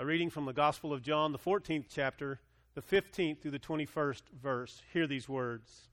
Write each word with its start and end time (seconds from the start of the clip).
A 0.00 0.06
reading 0.06 0.30
from 0.30 0.44
the 0.44 0.52
Gospel 0.52 0.92
of 0.92 1.02
John, 1.02 1.32
the 1.32 1.40
14th 1.40 1.86
chapter, 1.92 2.38
the 2.76 2.80
15th 2.80 3.40
through 3.40 3.50
the 3.50 3.58
21st 3.58 4.22
verse. 4.40 4.80
Hear 4.92 5.08
these 5.08 5.28
words 5.28 5.88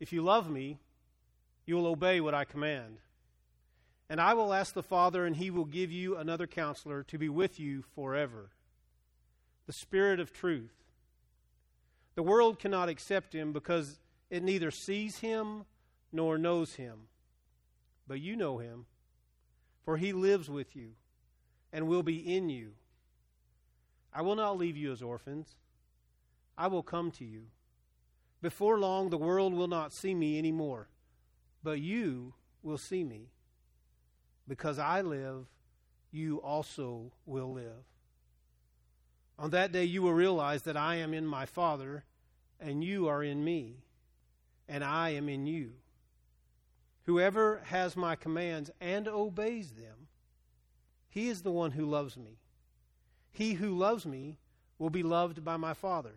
If 0.00 0.10
you 0.10 0.22
love 0.22 0.48
me, 0.48 0.78
you 1.66 1.76
will 1.76 1.86
obey 1.86 2.18
what 2.18 2.32
I 2.32 2.46
command. 2.46 2.96
And 4.08 4.22
I 4.22 4.32
will 4.32 4.54
ask 4.54 4.72
the 4.72 4.82
Father, 4.82 5.26
and 5.26 5.36
he 5.36 5.50
will 5.50 5.66
give 5.66 5.92
you 5.92 6.16
another 6.16 6.46
counselor 6.46 7.02
to 7.02 7.18
be 7.18 7.28
with 7.28 7.60
you 7.60 7.84
forever 7.94 8.52
the 9.66 9.72
Spirit 9.74 10.18
of 10.18 10.32
truth. 10.32 10.72
The 12.14 12.22
world 12.22 12.58
cannot 12.58 12.88
accept 12.88 13.34
him 13.34 13.52
because 13.52 13.98
it 14.30 14.42
neither 14.42 14.70
sees 14.70 15.18
him 15.18 15.66
nor 16.10 16.38
knows 16.38 16.76
him. 16.76 17.08
But 18.08 18.20
you 18.20 18.34
know 18.34 18.56
him, 18.56 18.86
for 19.84 19.98
he 19.98 20.14
lives 20.14 20.48
with 20.48 20.74
you 20.74 20.92
and 21.72 21.86
will 21.86 22.02
be 22.02 22.36
in 22.36 22.48
you. 22.48 22.72
I 24.12 24.22
will 24.22 24.36
not 24.36 24.56
leave 24.56 24.76
you 24.76 24.92
as 24.92 25.02
orphans, 25.02 25.56
I 26.56 26.68
will 26.68 26.82
come 26.82 27.10
to 27.12 27.24
you. 27.24 27.42
Before 28.40 28.78
long, 28.78 29.10
the 29.10 29.18
world 29.18 29.52
will 29.54 29.68
not 29.68 29.92
see 29.92 30.14
me 30.14 30.38
anymore, 30.38 30.88
but 31.62 31.80
you 31.80 32.34
will 32.62 32.78
see 32.78 33.04
me. 33.04 33.28
Because 34.48 34.78
I 34.78 35.00
live, 35.00 35.46
you 36.12 36.38
also 36.38 37.12
will 37.26 37.52
live. 37.52 37.84
On 39.38 39.50
that 39.50 39.72
day, 39.72 39.84
you 39.84 40.00
will 40.02 40.14
realize 40.14 40.62
that 40.62 40.76
I 40.76 40.96
am 40.96 41.12
in 41.12 41.26
my 41.26 41.44
Father, 41.44 42.04
and 42.58 42.82
you 42.82 43.06
are 43.08 43.22
in 43.22 43.44
me, 43.44 43.82
and 44.68 44.82
I 44.82 45.10
am 45.10 45.28
in 45.28 45.46
you. 45.46 45.72
Whoever 47.04 47.60
has 47.66 47.96
my 47.96 48.16
commands 48.16 48.70
and 48.80 49.06
obeys 49.06 49.72
them, 49.72 50.05
he 51.16 51.30
is 51.30 51.40
the 51.40 51.50
one 51.50 51.70
who 51.70 51.86
loves 51.86 52.18
me. 52.18 52.36
He 53.32 53.54
who 53.54 53.70
loves 53.70 54.04
me 54.04 54.36
will 54.78 54.90
be 54.90 55.02
loved 55.02 55.42
by 55.42 55.56
my 55.56 55.72
Father, 55.72 56.12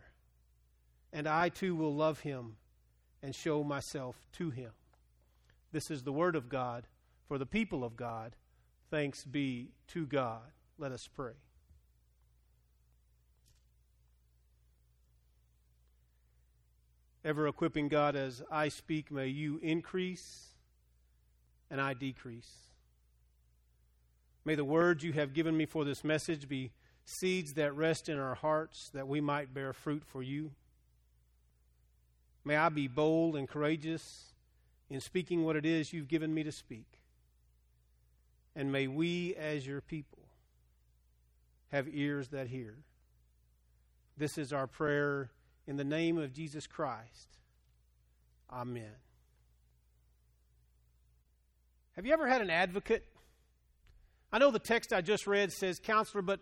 and 1.14 1.25
I 1.25 1.47
too 1.47 1.73
will 1.73 1.95
love 1.95 2.19
him 2.19 2.58
and 3.23 3.33
show 3.33 3.64
myself 3.64 4.17
to 4.33 4.50
him. 4.50 4.72
This 5.72 5.89
is 5.89 6.03
the 6.03 6.11
word 6.11 6.36
of 6.36 6.50
God 6.50 6.86
for 7.30 7.38
the 7.38 7.45
people 7.45 7.86
of 7.86 7.95
God. 7.95 8.36
Thanks 8.91 9.23
be 9.23 9.69
to 9.88 10.06
God. 10.06 10.52
Let 10.78 10.91
us 10.91 11.08
pray. 11.08 11.36
Ever 17.23 17.47
equipping 17.47 17.88
God 17.88 18.17
as 18.17 18.44
I 18.52 18.67
speak, 18.67 19.11
may 19.11 19.28
you 19.28 19.61
increase 19.63 20.47
and 21.72 21.80
I 21.80 21.94
decrease. 21.94 22.69
May 24.50 24.55
the 24.55 24.66
words 24.66 25.03
you 25.03 25.14
have 25.14 25.36
given 25.36 25.55
me 25.55 25.67
for 25.67 25.86
this 25.86 26.03
message 26.03 26.50
be 26.50 26.72
seeds 27.05 27.53
that 27.53 27.75
rest 27.75 28.09
in 28.09 28.17
our 28.17 28.33
hearts 28.33 28.89
that 28.95 29.08
we 29.08 29.22
might 29.22 29.53
bear 29.53 29.73
fruit 29.73 30.02
for 30.03 30.23
you. 30.23 30.50
May 32.44 32.58
I 32.58 32.69
be 32.69 32.88
bold 32.88 33.36
and 33.36 33.47
courageous 33.47 34.33
in 34.89 35.02
speaking 35.02 35.44
what 35.44 35.56
it 35.56 35.67
is 35.67 35.94
you've 35.94 36.08
given 36.08 36.33
me 36.33 36.41
to 36.41 36.52
speak. 36.52 36.88
And 38.56 38.72
may 38.72 38.88
we, 38.88 39.36
as 39.36 39.67
your 39.67 39.81
people, 39.81 40.23
have 41.72 41.88
ears 41.88 42.30
that 42.30 42.47
hear. 42.47 42.73
This 44.17 44.39
is 44.39 44.52
our 44.52 44.66
prayer 44.66 45.30
in 45.67 45.78
the 45.78 45.84
name 45.84 46.17
of 46.17 46.34
Jesus 46.34 46.66
Christ. 46.66 47.38
Amen. 48.52 48.95
Have 51.95 52.08
you 52.08 52.13
ever 52.13 52.28
had 52.28 52.41
an 52.41 52.50
advocate? 52.50 53.06
I 54.31 54.38
know 54.38 54.52
the 54.52 54.59
text 54.59 54.94
I 54.94 55.02
just 55.02 55.27
read 55.27 55.52
says 55.52 55.80
counselor, 55.80 56.22
but 56.22 56.39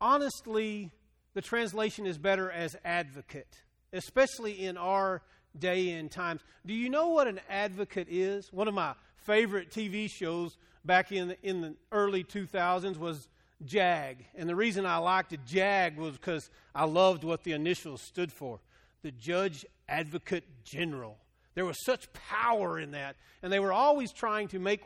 honestly, 0.00 0.90
the 1.34 1.42
translation 1.42 2.06
is 2.06 2.16
better 2.16 2.50
as 2.50 2.76
advocate, 2.84 3.62
especially 3.92 4.64
in 4.64 4.76
our 4.76 5.22
day 5.58 5.90
and 5.90 6.10
times. 6.10 6.40
Do 6.64 6.72
you 6.72 6.88
know 6.88 7.08
what 7.08 7.26
an 7.26 7.40
advocate 7.50 8.08
is? 8.10 8.52
One 8.52 8.68
of 8.68 8.74
my 8.74 8.94
favorite 9.18 9.70
TV 9.70 10.10
shows 10.10 10.56
back 10.84 11.12
in 11.12 11.28
the, 11.28 11.36
in 11.42 11.60
the 11.60 11.74
early 11.92 12.24
2000s 12.24 12.96
was 12.96 13.28
JAG. 13.64 14.24
And 14.34 14.48
the 14.48 14.56
reason 14.56 14.86
I 14.86 14.96
liked 14.98 15.32
it, 15.32 15.40
JAG, 15.46 15.98
was 15.98 16.12
because 16.12 16.50
I 16.74 16.84
loved 16.84 17.24
what 17.24 17.44
the 17.44 17.52
initials 17.52 18.02
stood 18.02 18.32
for 18.32 18.60
the 19.02 19.10
Judge 19.10 19.64
Advocate 19.88 20.64
General. 20.64 21.18
There 21.54 21.64
was 21.64 21.84
such 21.84 22.12
power 22.12 22.78
in 22.78 22.92
that. 22.92 23.16
And 23.42 23.52
they 23.52 23.60
were 23.60 23.72
always 23.72 24.12
trying 24.12 24.48
to 24.48 24.58
make 24.58 24.82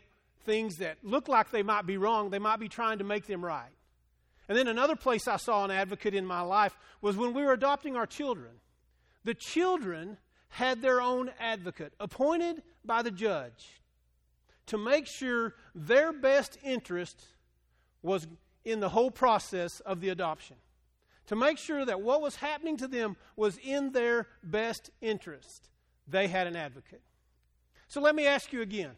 things 0.51 0.79
that 0.79 0.99
look 1.05 1.29
like 1.29 1.53
they 1.53 1.63
might 1.63 1.87
be 1.87 1.97
wrong, 1.97 2.31
they 2.31 2.41
might 2.41 2.59
be 2.59 2.69
trying 2.69 2.99
to 2.99 3.05
make 3.05 3.25
them 3.29 3.45
right. 3.45 3.71
And 4.49 4.59
then 4.59 4.67
another 4.67 4.97
place 4.97 5.29
I 5.29 5.37
saw 5.37 5.65
an 5.65 5.71
advocate 5.71 6.13
in 6.13 6.27
my 6.27 6.41
life 6.41 6.77
was 7.01 7.17
when 7.17 7.33
we 7.35 7.45
were 7.45 7.53
adopting 7.53 7.95
our 7.95 8.07
children. 8.07 8.51
The 9.23 9.35
children 9.35 10.19
had 10.49 10.83
their 10.83 11.01
own 11.01 11.31
advocate 11.39 11.93
appointed 12.01 12.65
by 12.85 13.03
the 13.03 13.13
judge 13.13 13.81
to 14.67 14.77
make 14.77 15.07
sure 15.07 15.55
their 15.73 16.13
best 16.13 16.59
interest 16.65 17.23
was 18.03 18.27
in 18.65 18.81
the 18.81 18.89
whole 18.89 19.13
process 19.13 19.79
of 19.79 20.01
the 20.01 20.09
adoption 20.09 20.57
to 21.29 21.37
make 21.37 21.59
sure 21.59 21.85
that 21.85 22.01
what 22.01 22.21
was 22.21 22.35
happening 22.35 22.77
to 22.79 22.89
them 22.89 23.17
was 23.37 23.57
in 23.63 23.93
their 23.93 24.27
best 24.43 24.91
interest. 25.01 25.69
They 26.09 26.27
had 26.27 26.49
an 26.49 26.57
advocate. 26.57 27.03
So 27.87 28.01
let 28.01 28.17
me 28.17 28.27
ask 28.27 28.53
you 28.53 28.63
again 28.63 28.97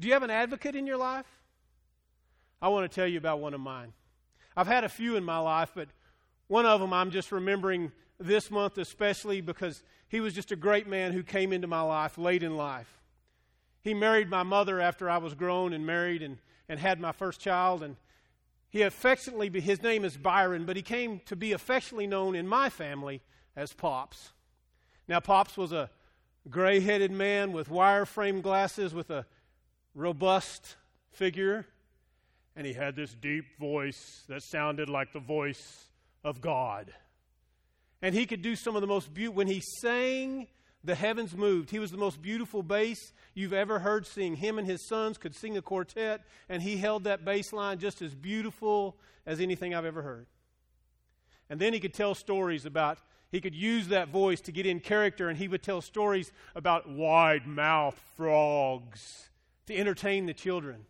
do 0.00 0.08
you 0.08 0.14
have 0.14 0.22
an 0.22 0.30
advocate 0.30 0.76
in 0.76 0.86
your 0.86 0.96
life? 0.96 1.26
I 2.60 2.68
want 2.68 2.90
to 2.90 2.94
tell 2.94 3.06
you 3.06 3.18
about 3.18 3.40
one 3.40 3.54
of 3.54 3.60
mine. 3.60 3.92
I've 4.56 4.66
had 4.66 4.84
a 4.84 4.88
few 4.88 5.16
in 5.16 5.24
my 5.24 5.38
life, 5.38 5.72
but 5.74 5.88
one 6.48 6.66
of 6.66 6.80
them 6.80 6.92
I'm 6.92 7.10
just 7.10 7.30
remembering 7.30 7.92
this 8.18 8.50
month 8.50 8.78
especially 8.78 9.40
because 9.40 9.82
he 10.08 10.20
was 10.20 10.34
just 10.34 10.50
a 10.50 10.56
great 10.56 10.88
man 10.88 11.12
who 11.12 11.22
came 11.22 11.52
into 11.52 11.66
my 11.66 11.82
life 11.82 12.18
late 12.18 12.42
in 12.42 12.56
life. 12.56 12.98
He 13.82 13.94
married 13.94 14.28
my 14.28 14.42
mother 14.42 14.80
after 14.80 15.08
I 15.08 15.18
was 15.18 15.34
grown 15.34 15.72
and 15.72 15.86
married 15.86 16.22
and, 16.22 16.38
and 16.68 16.80
had 16.80 17.00
my 17.00 17.12
first 17.12 17.40
child, 17.40 17.82
and 17.82 17.96
he 18.70 18.82
affectionately, 18.82 19.48
his 19.60 19.82
name 19.82 20.04
is 20.04 20.16
Byron, 20.16 20.66
but 20.66 20.76
he 20.76 20.82
came 20.82 21.20
to 21.26 21.36
be 21.36 21.52
affectionately 21.52 22.06
known 22.06 22.34
in 22.34 22.46
my 22.48 22.68
family 22.68 23.22
as 23.54 23.72
Pops. 23.72 24.32
Now, 25.06 25.20
Pops 25.20 25.56
was 25.56 25.72
a 25.72 25.90
gray 26.50 26.80
headed 26.80 27.10
man 27.10 27.52
with 27.52 27.70
wire 27.70 28.04
frame 28.04 28.40
glasses 28.40 28.92
with 28.92 29.10
a 29.10 29.26
robust 29.94 30.76
figure, 31.12 31.66
and 32.56 32.66
he 32.66 32.72
had 32.72 32.96
this 32.96 33.14
deep 33.14 33.44
voice 33.58 34.24
that 34.28 34.42
sounded 34.42 34.88
like 34.88 35.12
the 35.12 35.20
voice 35.20 35.88
of 36.24 36.40
God. 36.40 36.92
And 38.02 38.14
he 38.14 38.26
could 38.26 38.42
do 38.42 38.56
some 38.56 38.76
of 38.76 38.80
the 38.80 38.86
most 38.86 39.12
beautiful, 39.12 39.36
when 39.36 39.46
he 39.46 39.62
sang, 39.80 40.46
the 40.84 40.94
heavens 40.94 41.36
moved. 41.36 41.70
He 41.70 41.78
was 41.78 41.90
the 41.90 41.96
most 41.96 42.22
beautiful 42.22 42.62
bass 42.62 43.12
you've 43.34 43.52
ever 43.52 43.80
heard 43.80 44.06
sing. 44.06 44.36
Him 44.36 44.58
and 44.58 44.66
his 44.66 44.86
sons 44.86 45.18
could 45.18 45.34
sing 45.34 45.56
a 45.56 45.62
quartet, 45.62 46.22
and 46.48 46.62
he 46.62 46.76
held 46.76 47.04
that 47.04 47.24
bass 47.24 47.52
line 47.52 47.78
just 47.78 48.00
as 48.00 48.14
beautiful 48.14 48.96
as 49.26 49.40
anything 49.40 49.74
I've 49.74 49.84
ever 49.84 50.02
heard. 50.02 50.26
And 51.50 51.60
then 51.60 51.72
he 51.72 51.80
could 51.80 51.94
tell 51.94 52.14
stories 52.14 52.64
about, 52.64 52.98
he 53.30 53.40
could 53.40 53.54
use 53.54 53.88
that 53.88 54.08
voice 54.08 54.40
to 54.42 54.52
get 54.52 54.66
in 54.66 54.80
character, 54.80 55.28
and 55.28 55.36
he 55.36 55.48
would 55.48 55.62
tell 55.62 55.80
stories 55.80 56.32
about 56.54 56.88
wide 56.88 57.46
mouthed 57.46 57.98
frogs 58.16 59.28
to 59.68 59.76
entertain 59.76 60.26
the 60.26 60.34
children. 60.34 60.86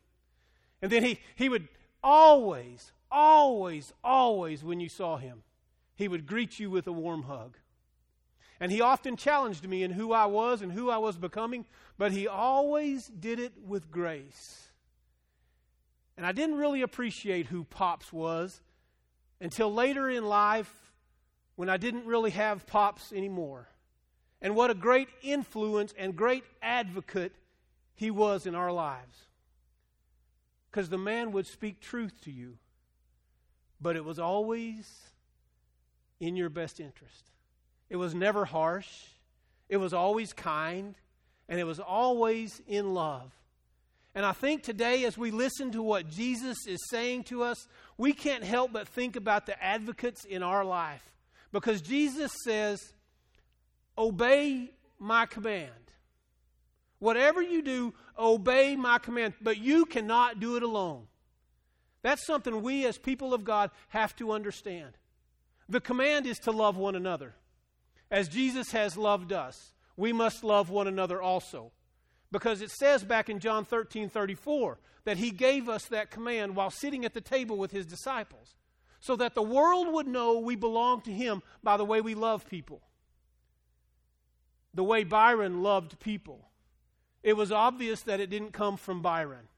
And 0.80 0.90
then 0.90 1.02
he, 1.02 1.20
he 1.34 1.48
would 1.48 1.68
always, 2.02 2.92
always, 3.10 3.92
always, 4.04 4.62
when 4.62 4.78
you 4.78 4.88
saw 4.88 5.16
him, 5.16 5.42
he 5.96 6.06
would 6.06 6.26
greet 6.26 6.60
you 6.60 6.70
with 6.70 6.86
a 6.86 6.92
warm 6.92 7.24
hug. 7.24 7.56
And 8.60 8.70
he 8.70 8.80
often 8.80 9.16
challenged 9.16 9.68
me 9.68 9.82
in 9.82 9.90
who 9.90 10.12
I 10.12 10.26
was 10.26 10.62
and 10.62 10.70
who 10.70 10.90
I 10.90 10.98
was 10.98 11.16
becoming, 11.16 11.66
but 11.96 12.12
he 12.12 12.28
always 12.28 13.08
did 13.08 13.40
it 13.40 13.52
with 13.66 13.90
grace. 13.90 14.68
And 16.16 16.24
I 16.24 16.30
didn't 16.30 16.56
really 16.56 16.82
appreciate 16.82 17.46
who 17.46 17.64
Pops 17.64 18.12
was 18.12 18.60
until 19.40 19.74
later 19.74 20.08
in 20.08 20.24
life 20.24 20.72
when 21.56 21.68
I 21.68 21.78
didn't 21.78 22.06
really 22.06 22.30
have 22.30 22.66
Pops 22.66 23.12
anymore. 23.12 23.68
And 24.40 24.54
what 24.54 24.70
a 24.70 24.74
great 24.74 25.08
influence 25.20 25.92
and 25.98 26.14
great 26.14 26.44
advocate 26.62 27.32
he 27.98 28.12
was 28.12 28.46
in 28.46 28.54
our 28.54 28.70
lives. 28.70 29.26
Because 30.70 30.88
the 30.88 30.98
man 30.98 31.32
would 31.32 31.48
speak 31.48 31.80
truth 31.80 32.12
to 32.22 32.30
you, 32.30 32.58
but 33.80 33.96
it 33.96 34.04
was 34.04 34.20
always 34.20 34.88
in 36.20 36.36
your 36.36 36.48
best 36.48 36.78
interest. 36.78 37.32
It 37.90 37.96
was 37.96 38.14
never 38.14 38.44
harsh. 38.44 38.88
It 39.68 39.78
was 39.78 39.92
always 39.92 40.32
kind. 40.32 40.94
And 41.48 41.58
it 41.58 41.64
was 41.64 41.80
always 41.80 42.62
in 42.68 42.94
love. 42.94 43.32
And 44.14 44.24
I 44.24 44.32
think 44.32 44.62
today, 44.62 45.04
as 45.04 45.18
we 45.18 45.32
listen 45.32 45.72
to 45.72 45.82
what 45.82 46.08
Jesus 46.08 46.68
is 46.68 46.78
saying 46.90 47.24
to 47.24 47.42
us, 47.42 47.66
we 47.96 48.12
can't 48.12 48.44
help 48.44 48.72
but 48.72 48.86
think 48.86 49.16
about 49.16 49.46
the 49.46 49.60
advocates 49.60 50.24
in 50.24 50.44
our 50.44 50.64
life. 50.64 51.02
Because 51.50 51.80
Jesus 51.80 52.30
says, 52.44 52.92
Obey 53.96 54.70
my 55.00 55.26
command. 55.26 55.72
Whatever 56.98 57.40
you 57.40 57.62
do, 57.62 57.94
obey 58.18 58.76
my 58.76 58.98
command. 58.98 59.34
But 59.40 59.58
you 59.58 59.86
cannot 59.86 60.40
do 60.40 60.56
it 60.56 60.62
alone. 60.62 61.06
That's 62.02 62.26
something 62.26 62.62
we 62.62 62.86
as 62.86 62.98
people 62.98 63.34
of 63.34 63.44
God 63.44 63.70
have 63.88 64.14
to 64.16 64.32
understand. 64.32 64.92
The 65.68 65.80
command 65.80 66.26
is 66.26 66.38
to 66.40 66.50
love 66.50 66.76
one 66.76 66.94
another. 66.94 67.34
As 68.10 68.28
Jesus 68.28 68.70
has 68.72 68.96
loved 68.96 69.32
us, 69.32 69.74
we 69.96 70.12
must 70.12 70.42
love 70.42 70.70
one 70.70 70.88
another 70.88 71.20
also. 71.20 71.72
Because 72.30 72.62
it 72.62 72.70
says 72.70 73.04
back 73.04 73.28
in 73.28 73.38
John 73.38 73.64
13 73.64 74.08
34 74.08 74.78
that 75.04 75.18
he 75.18 75.30
gave 75.30 75.68
us 75.68 75.84
that 75.86 76.10
command 76.10 76.54
while 76.54 76.70
sitting 76.70 77.04
at 77.04 77.14
the 77.14 77.20
table 77.20 77.56
with 77.56 77.70
his 77.70 77.86
disciples, 77.86 78.54
so 79.00 79.16
that 79.16 79.34
the 79.34 79.42
world 79.42 79.92
would 79.92 80.06
know 80.06 80.38
we 80.38 80.56
belong 80.56 81.00
to 81.02 81.12
him 81.12 81.42
by 81.62 81.76
the 81.76 81.84
way 81.84 82.00
we 82.00 82.14
love 82.14 82.48
people. 82.48 82.82
The 84.74 84.84
way 84.84 85.04
Byron 85.04 85.62
loved 85.62 85.98
people. 86.00 86.47
It 87.28 87.36
was 87.36 87.52
obvious 87.52 88.00
that 88.04 88.20
it 88.20 88.30
didn't 88.30 88.52
come 88.52 88.78
from 88.78 89.02
Byron, 89.02 89.48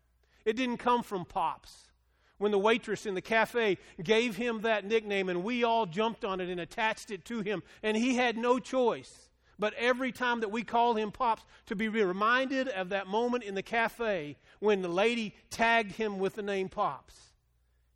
it 0.45 0.57
didn't 0.57 0.79
come 0.79 1.05
from 1.05 1.25
Pops 1.25 1.93
when 2.37 2.51
the 2.51 2.59
waitress 2.59 3.07
in 3.07 3.15
the 3.15 3.21
cafe 3.21 3.79
gave 4.03 4.35
him 4.35 4.63
that 4.63 4.85
nickname 4.85 5.29
and 5.29 5.45
we 5.45 5.63
all 5.63 5.87
jumped 5.87 6.25
on 6.25 6.41
it 6.41 6.49
and 6.49 6.59
attached 6.59 7.13
it 7.13 7.25
to 7.27 7.43
him, 7.43 7.63
and 7.85 7.97
he 7.97 8.17
had 8.17 8.37
no 8.37 8.59
choice. 8.59 9.29
But 9.57 9.75
every 9.75 10.11
time 10.11 10.41
that 10.41 10.51
we 10.51 10.65
call 10.65 10.97
him 10.97 11.13
Pops, 11.13 11.45
to 11.67 11.77
be 11.77 11.87
reminded 11.87 12.67
of 12.67 12.89
that 12.89 13.07
moment 13.07 13.45
in 13.45 13.55
the 13.55 13.63
cafe 13.63 14.37
when 14.59 14.83
the 14.83 14.89
lady 14.89 15.37
tagged 15.49 15.93
him 15.93 16.19
with 16.19 16.35
the 16.35 16.43
name 16.43 16.69
Pops, 16.69 17.15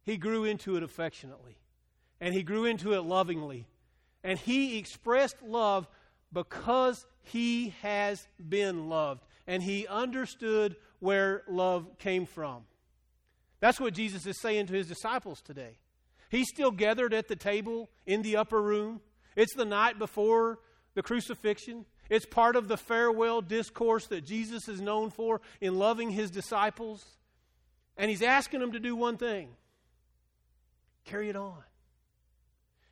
he 0.04 0.16
grew 0.16 0.44
into 0.44 0.76
it 0.76 0.84
affectionately. 0.84 1.58
And 2.20 2.32
he 2.32 2.44
grew 2.44 2.64
into 2.64 2.92
it 2.92 3.00
lovingly. 3.00 3.66
And 4.22 4.38
he 4.38 4.78
expressed 4.78 5.42
love 5.42 5.88
because 6.32 7.06
he 7.22 7.74
has 7.82 8.28
been 8.48 8.88
loved. 8.88 9.24
And 9.46 9.62
he 9.62 9.86
understood 9.86 10.76
where 11.00 11.42
love 11.48 11.98
came 11.98 12.26
from. 12.26 12.64
That's 13.60 13.80
what 13.80 13.94
Jesus 13.94 14.26
is 14.26 14.40
saying 14.40 14.66
to 14.66 14.74
his 14.74 14.86
disciples 14.86 15.40
today. 15.40 15.78
He's 16.30 16.48
still 16.48 16.70
gathered 16.70 17.14
at 17.14 17.28
the 17.28 17.36
table 17.36 17.90
in 18.06 18.22
the 18.22 18.36
upper 18.36 18.60
room. 18.60 19.00
It's 19.36 19.54
the 19.54 19.64
night 19.64 19.98
before 19.98 20.58
the 20.94 21.02
crucifixion. 21.02 21.86
It's 22.10 22.26
part 22.26 22.56
of 22.56 22.68
the 22.68 22.76
farewell 22.76 23.40
discourse 23.40 24.06
that 24.08 24.24
Jesus 24.24 24.68
is 24.68 24.80
known 24.80 25.10
for 25.10 25.40
in 25.60 25.78
loving 25.78 26.10
his 26.10 26.30
disciples. 26.30 27.04
And 27.96 28.10
he's 28.10 28.22
asking 28.22 28.60
them 28.60 28.72
to 28.72 28.80
do 28.80 28.96
one 28.96 29.16
thing 29.16 29.50
carry 31.04 31.28
it 31.28 31.36
on. 31.36 31.62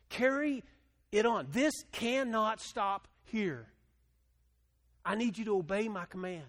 Carry 0.09 0.63
it 1.11 1.25
on. 1.25 1.47
This 1.51 1.73
cannot 1.91 2.61
stop 2.61 3.07
here. 3.23 3.67
I 5.05 5.15
need 5.15 5.37
you 5.37 5.45
to 5.45 5.57
obey 5.57 5.87
my 5.87 6.05
command. 6.05 6.45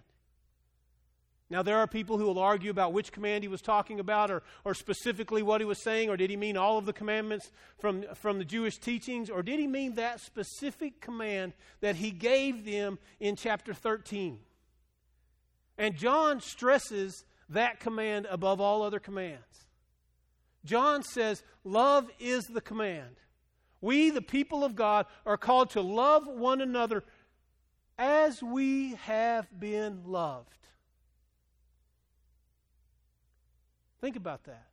Now, 1.50 1.62
there 1.62 1.76
are 1.76 1.86
people 1.86 2.18
who 2.18 2.24
will 2.24 2.38
argue 2.38 2.70
about 2.70 2.92
which 2.94 3.12
command 3.12 3.44
he 3.44 3.48
was 3.48 3.60
talking 3.60 4.00
about 4.00 4.30
or, 4.30 4.42
or 4.64 4.74
specifically 4.74 5.42
what 5.42 5.60
he 5.60 5.66
was 5.66 5.82
saying, 5.82 6.08
or 6.08 6.16
did 6.16 6.30
he 6.30 6.36
mean 6.36 6.56
all 6.56 6.78
of 6.78 6.86
the 6.86 6.92
commandments 6.92 7.52
from, 7.78 8.04
from 8.14 8.38
the 8.38 8.44
Jewish 8.44 8.78
teachings, 8.78 9.28
or 9.28 9.42
did 9.42 9.60
he 9.60 9.66
mean 9.66 9.94
that 9.94 10.20
specific 10.20 11.00
command 11.00 11.52
that 11.80 11.96
he 11.96 12.10
gave 12.10 12.64
them 12.64 12.98
in 13.20 13.36
chapter 13.36 13.74
13? 13.74 14.38
And 15.76 15.96
John 15.96 16.40
stresses 16.40 17.24
that 17.50 17.78
command 17.78 18.26
above 18.30 18.60
all 18.60 18.82
other 18.82 18.98
commands. 18.98 19.66
John 20.64 21.02
says, 21.02 21.42
Love 21.62 22.08
is 22.18 22.44
the 22.44 22.62
command. 22.62 23.16
We, 23.80 24.08
the 24.08 24.22
people 24.22 24.64
of 24.64 24.74
God, 24.74 25.04
are 25.26 25.36
called 25.36 25.70
to 25.70 25.82
love 25.82 26.26
one 26.26 26.62
another 26.62 27.04
as 27.98 28.42
we 28.42 28.94
have 28.94 29.48
been 29.58 30.02
loved. 30.06 30.48
Think 34.00 34.16
about 34.16 34.44
that. 34.44 34.66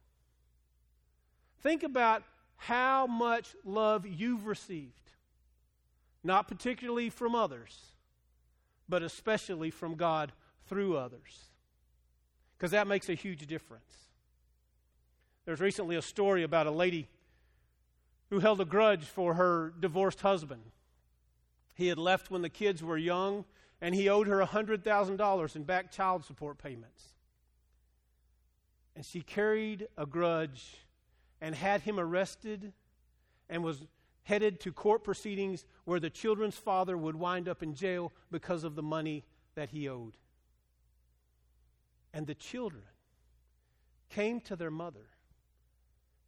Think 1.61 1.83
about 1.83 2.23
how 2.57 3.07
much 3.07 3.55
love 3.63 4.05
you've 4.05 4.45
received, 4.45 5.11
not 6.23 6.47
particularly 6.47 7.09
from 7.09 7.35
others, 7.35 7.79
but 8.89 9.03
especially 9.03 9.71
from 9.71 9.95
God 9.95 10.31
through 10.67 10.97
others. 10.97 11.49
Because 12.57 12.71
that 12.71 12.87
makes 12.87 13.09
a 13.09 13.13
huge 13.13 13.47
difference. 13.47 13.83
There's 15.45 15.59
recently 15.59 15.95
a 15.95 16.01
story 16.01 16.43
about 16.43 16.67
a 16.67 16.71
lady 16.71 17.07
who 18.29 18.39
held 18.39 18.61
a 18.61 18.65
grudge 18.65 19.03
for 19.03 19.35
her 19.35 19.73
divorced 19.79 20.21
husband. 20.21 20.61
He 21.73 21.87
had 21.87 21.97
left 21.97 22.29
when 22.29 22.41
the 22.41 22.49
kids 22.49 22.83
were 22.83 22.97
young, 22.97 23.45
and 23.79 23.95
he 23.95 24.09
owed 24.09 24.27
her 24.27 24.43
$100,000 24.43 25.55
in 25.55 25.63
back 25.63 25.91
child 25.91 26.25
support 26.25 26.57
payments 26.57 27.11
and 28.95 29.05
she 29.05 29.21
carried 29.21 29.87
a 29.97 30.05
grudge 30.05 30.77
and 31.39 31.55
had 31.55 31.81
him 31.81 31.99
arrested 31.99 32.73
and 33.49 33.63
was 33.63 33.81
headed 34.23 34.59
to 34.59 34.71
court 34.71 35.03
proceedings 35.03 35.65
where 35.85 35.99
the 35.99 36.09
children's 36.09 36.55
father 36.57 36.97
would 36.97 37.15
wind 37.15 37.47
up 37.47 37.63
in 37.63 37.73
jail 37.73 38.11
because 38.29 38.63
of 38.63 38.75
the 38.75 38.83
money 38.83 39.23
that 39.55 39.69
he 39.69 39.89
owed. 39.89 40.17
And 42.13 42.27
the 42.27 42.35
children 42.35 42.83
came 44.09 44.41
to 44.41 44.55
their 44.55 44.71
mother 44.71 45.07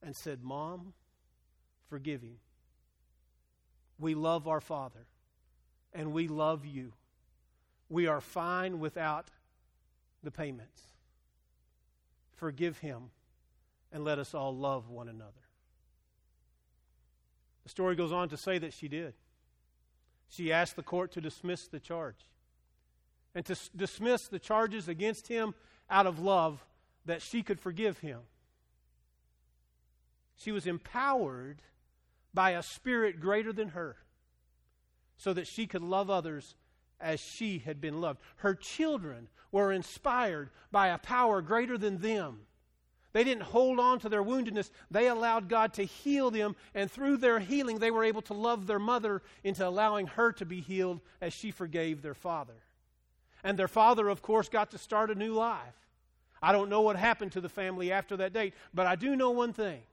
and 0.01 0.15
said, 0.15 0.41
Mom, 0.41 0.93
forgive 1.89 2.21
him. 2.21 2.39
We 3.99 4.15
love 4.15 4.47
our 4.47 4.61
father 4.61 5.05
and 5.93 6.13
we 6.13 6.27
love 6.27 6.65
you. 6.65 6.93
We 7.89 8.07
are 8.07 8.21
fine 8.21 8.79
without 8.79 9.29
the 10.23 10.31
payments. 10.31 10.81
Forgive 12.35 12.79
him, 12.79 13.11
and 13.91 14.03
let 14.03 14.19
us 14.19 14.33
all 14.33 14.55
love 14.55 14.89
one 14.89 15.07
another. 15.07 15.31
The 17.63 17.69
story 17.69 17.95
goes 17.95 18.11
on 18.11 18.29
to 18.29 18.37
say 18.37 18.57
that 18.57 18.73
she 18.73 18.87
did. 18.87 19.13
She 20.29 20.51
asked 20.51 20.75
the 20.75 20.83
court 20.83 21.11
to 21.13 21.21
dismiss 21.21 21.67
the 21.67 21.79
charge 21.79 22.27
and 23.35 23.45
to 23.45 23.53
s- 23.53 23.69
dismiss 23.75 24.27
the 24.27 24.39
charges 24.39 24.87
against 24.87 25.27
him 25.27 25.53
out 25.89 26.07
of 26.07 26.19
love 26.19 26.65
that 27.05 27.21
she 27.21 27.43
could 27.43 27.59
forgive 27.59 27.99
him. 27.99 28.21
She 30.35 30.51
was 30.51 30.65
empowered 30.65 31.61
by 32.33 32.51
a 32.51 32.63
spirit 32.63 33.19
greater 33.19 33.53
than 33.53 33.69
her 33.69 33.97
so 35.23 35.31
that 35.31 35.47
she 35.47 35.65
could 35.65 35.81
love 35.81 36.09
others 36.09 36.53
as 36.99 37.17
she 37.17 37.59
had 37.59 37.79
been 37.79 38.01
loved. 38.01 38.19
Her 38.37 38.53
children 38.53 39.29
were 39.53 39.71
inspired 39.71 40.49
by 40.69 40.89
a 40.89 40.97
power 40.97 41.41
greater 41.41 41.77
than 41.77 41.99
them. 41.99 42.41
They 43.13 43.23
didn't 43.23 43.43
hold 43.43 43.79
on 43.79 43.99
to 43.99 44.09
their 44.09 44.23
woundedness. 44.23 44.69
They 44.91 45.07
allowed 45.07 45.47
God 45.47 45.75
to 45.75 45.83
heal 45.83 46.29
them, 46.29 46.57
and 46.75 46.91
through 46.91 47.17
their 47.17 47.39
healing, 47.39 47.79
they 47.79 47.91
were 47.91 48.03
able 48.03 48.23
to 48.23 48.33
love 48.33 48.67
their 48.67 48.79
mother 48.79 49.21
into 49.45 49.65
allowing 49.65 50.07
her 50.07 50.33
to 50.33 50.45
be 50.45 50.59
healed 50.59 50.99
as 51.21 51.31
she 51.31 51.51
forgave 51.51 52.01
their 52.01 52.15
father. 52.15 52.61
And 53.45 53.57
their 53.57 53.69
father, 53.69 54.09
of 54.09 54.21
course, 54.21 54.49
got 54.49 54.71
to 54.71 54.77
start 54.77 55.09
a 55.09 55.15
new 55.15 55.33
life. 55.33 55.87
I 56.41 56.51
don't 56.51 56.69
know 56.69 56.81
what 56.81 56.97
happened 56.97 57.31
to 57.33 57.41
the 57.41 57.47
family 57.47 57.93
after 57.93 58.17
that 58.17 58.33
date, 58.33 58.55
but 58.73 58.87
I 58.87 58.97
do 58.97 59.15
know 59.15 59.31
one 59.31 59.53
thing. 59.53 59.83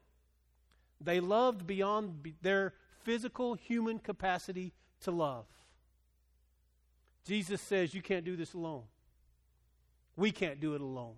They 1.00 1.20
loved 1.20 1.68
beyond 1.68 2.34
their 2.42 2.75
physical 3.04 3.54
human 3.54 4.00
capacity 4.00 4.72
to 5.00 5.11
love. 5.11 5.47
Jesus 7.26 7.61
says 7.61 7.95
you 7.95 8.02
can't 8.02 8.25
do 8.25 8.37
this 8.37 8.54
alone. 8.54 8.83
We 10.16 10.30
can't 10.30 10.61
do 10.61 10.75
it 10.75 10.80
alone. 10.80 11.14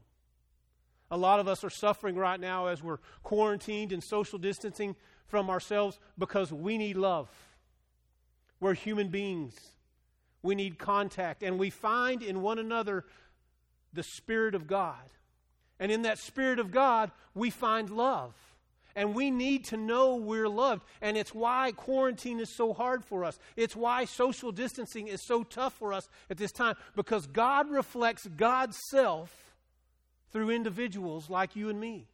A 1.11 1.17
lot 1.17 1.41
of 1.41 1.49
us 1.49 1.63
are 1.65 1.71
suffering 1.71 2.17
right 2.17 2.41
now 2.41 2.67
as 2.67 2.83
we're 2.83 2.99
quarantined 3.23 3.93
and 3.93 4.03
social 4.03 4.39
distancing 4.39 4.97
from 5.27 5.51
ourselves 5.51 5.99
because 6.19 6.53
we 6.53 6.79
need 6.79 6.97
love. 6.97 7.29
We're 8.61 8.75
human 8.75 9.09
beings. 9.09 9.55
We 10.43 10.55
need 10.55 10.79
contact. 10.79 11.43
And 11.43 11.59
we 11.59 11.71
find 11.71 12.23
in 12.23 12.43
one 12.43 12.59
another 12.59 13.05
the 13.93 14.03
Spirit 14.03 14.55
of 14.55 14.67
God. 14.67 15.11
And 15.79 15.91
in 15.91 16.03
that 16.03 16.19
Spirit 16.19 16.59
of 16.59 16.71
God, 16.71 17.11
we 17.35 17.51
find 17.51 17.91
love. 17.91 18.35
And 18.95 19.15
we 19.15 19.31
need 19.31 19.65
to 19.67 19.77
know 19.77 20.17
we're 20.17 20.49
loved. 20.49 20.85
And 21.01 21.17
it's 21.17 21.35
why 21.35 21.73
quarantine 21.73 22.41
is 22.41 22.55
so 22.55 22.73
hard 22.73 23.05
for 23.05 23.25
us. 23.25 23.39
It's 23.57 23.77
why 23.77 24.05
social 24.05 24.53
distancing 24.53 25.09
is 25.09 25.25
so 25.27 25.43
tough 25.43 25.75
for 25.75 25.93
us 25.93 26.09
at 26.31 26.37
this 26.37 26.53
time 26.53 26.77
because 26.95 27.27
God 27.27 27.71
reflects 27.71 28.27
God's 28.27 28.79
self 28.91 29.31
through 30.33 30.51
individuals 30.51 31.29
like 31.31 31.57
you 31.57 31.69
and 31.69 31.81
me. 31.81 32.09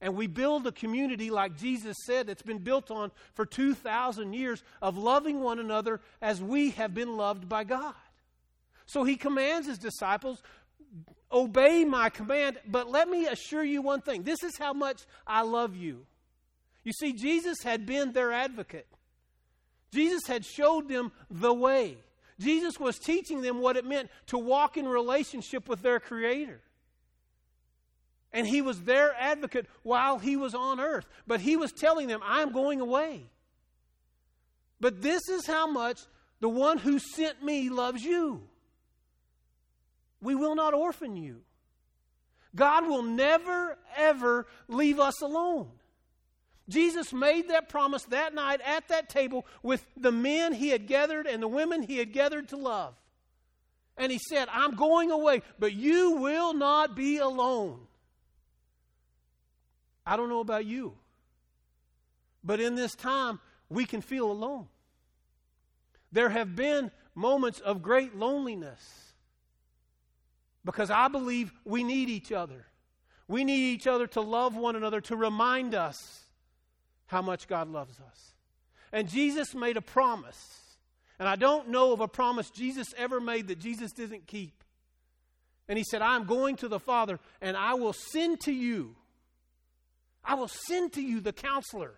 And 0.00 0.16
we 0.16 0.26
build 0.26 0.66
a 0.66 0.72
community, 0.72 1.30
like 1.30 1.56
Jesus 1.56 1.96
said, 2.06 2.26
that's 2.26 2.42
been 2.42 2.58
built 2.58 2.90
on 2.90 3.12
for 3.34 3.46
2,000 3.46 4.32
years 4.32 4.64
of 4.82 4.98
loving 4.98 5.40
one 5.40 5.60
another 5.60 6.00
as 6.20 6.42
we 6.42 6.70
have 6.70 6.92
been 6.92 7.16
loved 7.16 7.48
by 7.48 7.62
God. 7.62 7.94
So 8.84 9.04
he 9.04 9.16
commands 9.16 9.68
his 9.68 9.78
disciples 9.78 10.42
Obey 11.30 11.84
my 11.84 12.10
command, 12.10 12.58
but 12.66 12.90
let 12.90 13.08
me 13.08 13.26
assure 13.26 13.64
you 13.64 13.80
one 13.80 14.02
thing 14.02 14.22
this 14.22 14.42
is 14.42 14.56
how 14.58 14.72
much 14.72 15.02
I 15.26 15.42
love 15.42 15.74
you. 15.74 16.04
You 16.84 16.92
see, 16.92 17.12
Jesus 17.12 17.62
had 17.62 17.86
been 17.86 18.12
their 18.12 18.32
advocate, 18.32 18.86
Jesus 19.92 20.26
had 20.26 20.44
showed 20.44 20.88
them 20.88 21.12
the 21.30 21.52
way. 21.52 21.96
Jesus 22.40 22.80
was 22.80 22.98
teaching 22.98 23.42
them 23.42 23.60
what 23.60 23.76
it 23.76 23.84
meant 23.84 24.10
to 24.26 24.38
walk 24.38 24.76
in 24.76 24.88
relationship 24.88 25.68
with 25.68 25.80
their 25.82 26.00
Creator. 26.00 26.60
And 28.32 28.46
he 28.46 28.62
was 28.62 28.82
their 28.82 29.14
advocate 29.14 29.66
while 29.82 30.18
he 30.18 30.36
was 30.36 30.54
on 30.54 30.80
earth. 30.80 31.06
But 31.26 31.40
he 31.40 31.56
was 31.56 31.70
telling 31.70 32.08
them, 32.08 32.20
I'm 32.24 32.50
going 32.50 32.80
away. 32.80 33.26
But 34.80 35.02
this 35.02 35.28
is 35.28 35.46
how 35.46 35.66
much 35.66 36.00
the 36.40 36.48
one 36.48 36.78
who 36.78 36.98
sent 36.98 37.42
me 37.44 37.68
loves 37.68 38.02
you. 38.02 38.42
We 40.22 40.36
will 40.36 40.54
not 40.54 40.72
orphan 40.72 41.16
you. 41.16 41.42
God 42.54 42.86
will 42.86 43.02
never, 43.02 43.76
ever 43.96 44.46
leave 44.68 45.00
us 45.00 45.20
alone. 45.20 45.68
Jesus 46.68 47.12
made 47.12 47.48
that 47.48 47.68
promise 47.68 48.04
that 48.04 48.34
night 48.34 48.60
at 48.64 48.88
that 48.88 49.08
table 49.08 49.44
with 49.62 49.84
the 49.96 50.12
men 50.12 50.52
he 50.52 50.68
had 50.68 50.86
gathered 50.86 51.26
and 51.26 51.42
the 51.42 51.48
women 51.48 51.82
he 51.82 51.98
had 51.98 52.12
gathered 52.12 52.48
to 52.48 52.56
love. 52.56 52.94
And 53.98 54.12
he 54.12 54.18
said, 54.18 54.48
I'm 54.50 54.76
going 54.76 55.10
away, 55.10 55.42
but 55.58 55.74
you 55.74 56.12
will 56.12 56.54
not 56.54 56.94
be 56.94 57.18
alone. 57.18 57.80
I 60.06 60.16
don't 60.16 60.28
know 60.28 60.40
about 60.40 60.64
you, 60.64 60.94
but 62.42 62.60
in 62.60 62.74
this 62.74 62.94
time, 62.94 63.40
we 63.68 63.84
can 63.84 64.00
feel 64.00 64.30
alone. 64.30 64.66
There 66.10 66.28
have 66.28 66.56
been 66.56 66.90
moments 67.14 67.60
of 67.60 67.82
great 67.82 68.16
loneliness 68.16 69.01
because 70.64 70.90
I 70.90 71.08
believe 71.08 71.52
we 71.64 71.82
need 71.84 72.08
each 72.08 72.32
other. 72.32 72.66
We 73.28 73.44
need 73.44 73.74
each 73.74 73.86
other 73.86 74.06
to 74.08 74.20
love 74.20 74.56
one 74.56 74.76
another, 74.76 75.00
to 75.02 75.16
remind 75.16 75.74
us 75.74 76.24
how 77.06 77.22
much 77.22 77.48
God 77.48 77.68
loves 77.68 78.00
us. 78.00 78.34
And 78.92 79.08
Jesus 79.08 79.54
made 79.54 79.76
a 79.76 79.82
promise. 79.82 80.60
And 81.18 81.28
I 81.28 81.36
don't 81.36 81.68
know 81.68 81.92
of 81.92 82.00
a 82.00 82.08
promise 82.08 82.50
Jesus 82.50 82.88
ever 82.96 83.20
made 83.20 83.48
that 83.48 83.58
Jesus 83.58 83.92
didn't 83.92 84.26
keep. 84.26 84.64
And 85.68 85.78
he 85.78 85.84
said, 85.84 86.02
I'm 86.02 86.24
going 86.24 86.56
to 86.56 86.68
the 86.68 86.80
Father, 86.80 87.18
and 87.40 87.56
I 87.56 87.74
will 87.74 87.92
send 87.92 88.40
to 88.40 88.52
you 88.52 88.96
I 90.24 90.34
will 90.34 90.48
send 90.48 90.92
to 90.94 91.02
you 91.02 91.20
the 91.20 91.32
counselor, 91.32 91.94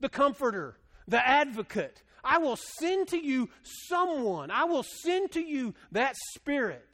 the 0.00 0.08
comforter, 0.08 0.76
the 1.08 1.26
advocate. 1.26 2.02
I 2.22 2.38
will 2.38 2.58
send 2.78 3.08
to 3.08 3.16
you 3.18 3.48
someone. 3.88 4.50
I 4.50 4.64
will 4.64 4.84
send 4.84 5.32
to 5.32 5.40
you 5.40 5.74
that 5.92 6.16
spirit. 6.34 6.86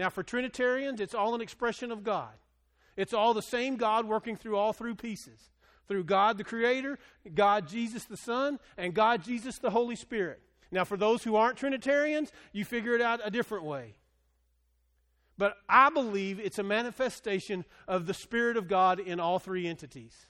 Now, 0.00 0.08
for 0.08 0.22
Trinitarians, 0.22 0.98
it's 0.98 1.14
all 1.14 1.34
an 1.34 1.42
expression 1.42 1.92
of 1.92 2.02
God. 2.02 2.32
It's 2.96 3.12
all 3.12 3.34
the 3.34 3.42
same 3.42 3.76
God 3.76 4.06
working 4.06 4.34
through 4.34 4.56
all 4.56 4.72
three 4.72 4.94
pieces 4.94 5.50
through 5.88 6.04
God 6.04 6.38
the 6.38 6.44
Creator, 6.44 6.98
God 7.34 7.68
Jesus 7.68 8.06
the 8.06 8.16
Son, 8.16 8.58
and 8.78 8.94
God 8.94 9.22
Jesus 9.22 9.58
the 9.58 9.68
Holy 9.68 9.96
Spirit. 9.96 10.40
Now, 10.72 10.84
for 10.84 10.96
those 10.96 11.22
who 11.22 11.36
aren't 11.36 11.58
Trinitarians, 11.58 12.32
you 12.50 12.64
figure 12.64 12.94
it 12.94 13.02
out 13.02 13.20
a 13.22 13.30
different 13.30 13.64
way. 13.64 13.96
But 15.36 15.58
I 15.68 15.90
believe 15.90 16.40
it's 16.40 16.58
a 16.58 16.62
manifestation 16.62 17.66
of 17.86 18.06
the 18.06 18.14
Spirit 18.14 18.56
of 18.56 18.68
God 18.68 19.00
in 19.00 19.20
all 19.20 19.38
three 19.38 19.68
entities. 19.68 20.28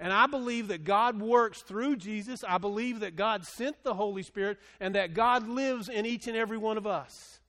And 0.00 0.14
I 0.14 0.26
believe 0.26 0.68
that 0.68 0.84
God 0.84 1.20
works 1.20 1.60
through 1.60 1.96
Jesus. 1.96 2.42
I 2.42 2.56
believe 2.56 3.00
that 3.00 3.16
God 3.16 3.44
sent 3.44 3.82
the 3.82 3.92
Holy 3.92 4.22
Spirit 4.22 4.56
and 4.80 4.94
that 4.94 5.12
God 5.12 5.46
lives 5.46 5.90
in 5.90 6.06
each 6.06 6.26
and 6.26 6.38
every 6.38 6.56
one 6.56 6.78
of 6.78 6.86
us. 6.86 7.40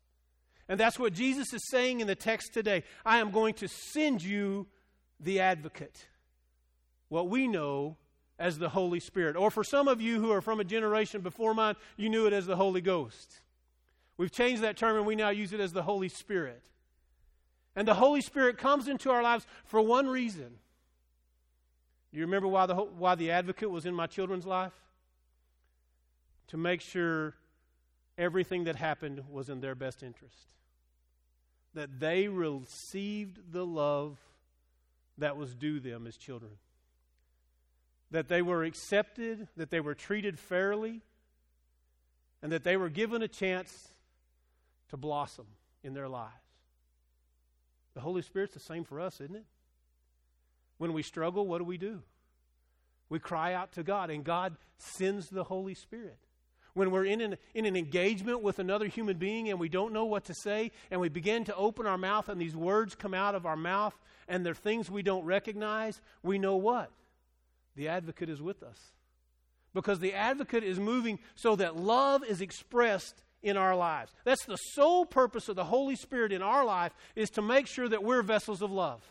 And 0.69 0.79
that's 0.79 0.97
what 0.97 1.13
Jesus 1.13 1.53
is 1.53 1.67
saying 1.69 1.99
in 1.99 2.07
the 2.07 2.15
text 2.15 2.53
today. 2.53 2.83
I 3.05 3.19
am 3.19 3.31
going 3.31 3.53
to 3.55 3.67
send 3.67 4.23
you 4.23 4.67
the 5.19 5.39
advocate, 5.39 6.05
what 7.09 7.29
we 7.29 7.47
know 7.47 7.97
as 8.39 8.57
the 8.57 8.69
Holy 8.69 8.99
Spirit. 8.99 9.35
Or 9.35 9.51
for 9.51 9.63
some 9.63 9.87
of 9.87 10.01
you 10.01 10.19
who 10.19 10.31
are 10.31 10.41
from 10.41 10.59
a 10.59 10.63
generation 10.63 11.21
before 11.21 11.53
mine, 11.53 11.75
you 11.97 12.09
knew 12.09 12.25
it 12.27 12.33
as 12.33 12.45
the 12.45 12.55
Holy 12.55 12.81
Ghost. 12.81 13.39
We've 14.17 14.31
changed 14.31 14.61
that 14.63 14.77
term 14.77 14.97
and 14.97 15.05
we 15.05 15.15
now 15.15 15.29
use 15.29 15.53
it 15.53 15.59
as 15.59 15.73
the 15.73 15.83
Holy 15.83 16.09
Spirit. 16.09 16.61
And 17.75 17.87
the 17.87 17.95
Holy 17.95 18.21
Spirit 18.21 18.57
comes 18.57 18.87
into 18.87 19.09
our 19.09 19.23
lives 19.23 19.45
for 19.65 19.81
one 19.81 20.07
reason. 20.07 20.55
You 22.11 22.21
remember 22.21 22.47
why 22.47 22.67
the, 22.67 22.75
why 22.75 23.15
the 23.15 23.31
advocate 23.31 23.71
was 23.71 23.85
in 23.85 23.95
my 23.95 24.05
children's 24.05 24.45
life? 24.45 24.73
To 26.47 26.57
make 26.57 26.81
sure 26.81 27.33
everything 28.17 28.65
that 28.65 28.75
happened 28.75 29.23
was 29.29 29.49
in 29.49 29.61
their 29.61 29.75
best 29.75 30.03
interest. 30.03 30.47
That 31.73 31.99
they 31.99 32.27
received 32.27 33.51
the 33.51 33.65
love 33.65 34.17
that 35.17 35.37
was 35.37 35.55
due 35.55 35.79
them 35.79 36.07
as 36.07 36.17
children. 36.17 36.51
That 38.11 38.27
they 38.27 38.41
were 38.41 38.63
accepted, 38.63 39.47
that 39.57 39.71
they 39.71 39.79
were 39.79 39.95
treated 39.95 40.37
fairly, 40.37 41.01
and 42.41 42.51
that 42.51 42.63
they 42.63 42.77
were 42.77 42.89
given 42.89 43.21
a 43.21 43.27
chance 43.27 43.89
to 44.89 44.97
blossom 44.97 45.47
in 45.83 45.93
their 45.93 46.07
lives. 46.07 46.33
The 47.95 48.01
Holy 48.01 48.21
Spirit's 48.21 48.53
the 48.53 48.59
same 48.59 48.83
for 48.83 48.99
us, 48.99 49.21
isn't 49.21 49.35
it? 49.35 49.45
When 50.77 50.93
we 50.93 51.03
struggle, 51.03 51.47
what 51.47 51.59
do 51.59 51.63
we 51.63 51.77
do? 51.77 52.01
We 53.09 53.19
cry 53.19 53.53
out 53.53 53.73
to 53.73 53.83
God, 53.83 54.09
and 54.09 54.23
God 54.23 54.55
sends 54.77 55.29
the 55.29 55.43
Holy 55.43 55.75
Spirit. 55.75 56.17
When 56.73 56.89
we're 56.89 57.05
in 57.05 57.21
an, 57.21 57.37
in 57.53 57.65
an 57.65 57.75
engagement 57.75 58.41
with 58.41 58.57
another 58.57 58.87
human 58.87 59.17
being 59.17 59.49
and 59.49 59.59
we 59.59 59.69
don't 59.69 59.93
know 59.93 60.05
what 60.05 60.25
to 60.25 60.33
say, 60.33 60.71
and 60.89 60.99
we 60.99 61.09
begin 61.09 61.45
to 61.45 61.55
open 61.55 61.85
our 61.85 61.97
mouth, 61.97 62.29
and 62.29 62.41
these 62.41 62.55
words 62.55 62.95
come 62.95 63.13
out 63.13 63.35
of 63.35 63.45
our 63.45 63.55
mouth, 63.55 63.93
and 64.27 64.45
they're 64.45 64.55
things 64.55 64.89
we 64.89 65.03
don't 65.03 65.25
recognize, 65.25 66.01
we 66.23 66.39
know 66.39 66.55
what? 66.55 66.91
The 67.75 67.89
advocate 67.89 68.29
is 68.29 68.41
with 68.41 68.63
us. 68.63 68.77
Because 69.73 69.99
the 69.99 70.13
advocate 70.13 70.63
is 70.63 70.79
moving 70.79 71.19
so 71.35 71.55
that 71.55 71.75
love 71.75 72.23
is 72.23 72.41
expressed 72.41 73.23
in 73.41 73.57
our 73.57 73.75
lives. 73.75 74.11
That's 74.23 74.45
the 74.45 74.55
sole 74.55 75.05
purpose 75.05 75.49
of 75.49 75.55
the 75.55 75.65
Holy 75.65 75.95
Spirit 75.95 76.31
in 76.31 76.41
our 76.41 76.65
life 76.65 76.93
is 77.15 77.29
to 77.31 77.41
make 77.41 77.67
sure 77.67 77.89
that 77.89 78.03
we're 78.03 78.21
vessels 78.21 78.61
of 78.61 78.71
love. 78.71 79.01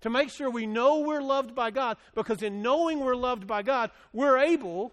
To 0.00 0.10
make 0.10 0.30
sure 0.30 0.50
we 0.50 0.66
know 0.66 1.00
we're 1.00 1.22
loved 1.22 1.54
by 1.54 1.70
God 1.70 1.98
because 2.14 2.42
in 2.42 2.62
knowing 2.62 3.00
we're 3.00 3.14
loved 3.14 3.46
by 3.46 3.62
God, 3.62 3.90
we're 4.12 4.38
able 4.38 4.92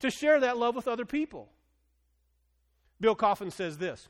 to 0.00 0.10
share 0.10 0.40
that 0.40 0.56
love 0.56 0.74
with 0.74 0.88
other 0.88 1.04
people. 1.04 1.48
Bill 3.00 3.14
Coffin 3.14 3.50
says 3.50 3.78
this 3.78 4.08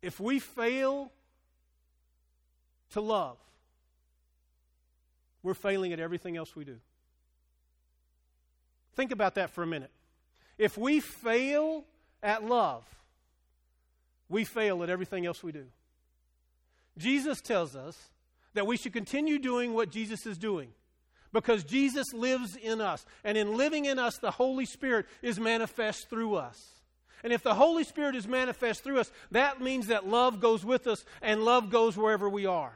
If 0.00 0.20
we 0.20 0.38
fail 0.38 1.10
to 2.90 3.00
love, 3.00 3.38
we're 5.42 5.54
failing 5.54 5.92
at 5.92 6.00
everything 6.00 6.36
else 6.36 6.54
we 6.54 6.64
do. 6.64 6.78
Think 8.94 9.10
about 9.10 9.36
that 9.36 9.50
for 9.50 9.62
a 9.62 9.66
minute. 9.66 9.90
If 10.58 10.76
we 10.76 11.00
fail 11.00 11.84
at 12.22 12.44
love, 12.44 12.84
we 14.28 14.44
fail 14.44 14.82
at 14.82 14.90
everything 14.90 15.26
else 15.26 15.42
we 15.42 15.52
do. 15.52 15.64
Jesus 16.98 17.40
tells 17.40 17.74
us 17.74 18.10
that 18.54 18.66
we 18.66 18.76
should 18.76 18.92
continue 18.92 19.38
doing 19.38 19.72
what 19.72 19.90
Jesus 19.90 20.26
is 20.26 20.36
doing 20.36 20.68
because 21.32 21.64
Jesus 21.64 22.12
lives 22.12 22.56
in 22.56 22.80
us. 22.80 23.04
And 23.24 23.38
in 23.38 23.56
living 23.56 23.86
in 23.86 23.98
us, 23.98 24.18
the 24.18 24.30
Holy 24.30 24.66
Spirit 24.66 25.06
is 25.22 25.40
manifest 25.40 26.08
through 26.08 26.36
us. 26.36 26.60
And 27.24 27.32
if 27.32 27.42
the 27.42 27.54
Holy 27.54 27.84
Spirit 27.84 28.16
is 28.16 28.26
manifest 28.26 28.82
through 28.82 28.98
us, 28.98 29.10
that 29.30 29.60
means 29.60 29.86
that 29.86 30.06
love 30.06 30.40
goes 30.40 30.64
with 30.64 30.86
us 30.86 31.04
and 31.20 31.44
love 31.44 31.70
goes 31.70 31.96
wherever 31.96 32.28
we 32.28 32.46
are. 32.46 32.74